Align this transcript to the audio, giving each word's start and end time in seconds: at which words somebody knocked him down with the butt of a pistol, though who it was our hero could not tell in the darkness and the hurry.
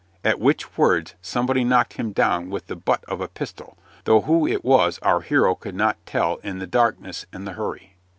at 0.25 0.39
which 0.39 0.75
words 0.79 1.13
somebody 1.21 1.63
knocked 1.63 1.93
him 1.93 2.11
down 2.11 2.49
with 2.49 2.65
the 2.65 2.75
butt 2.75 3.05
of 3.07 3.21
a 3.21 3.27
pistol, 3.27 3.77
though 4.05 4.21
who 4.21 4.47
it 4.47 4.65
was 4.65 4.97
our 5.03 5.21
hero 5.21 5.53
could 5.53 5.75
not 5.75 6.03
tell 6.07 6.37
in 6.37 6.57
the 6.57 6.65
darkness 6.65 7.27
and 7.31 7.45
the 7.47 7.53
hurry. 7.53 7.97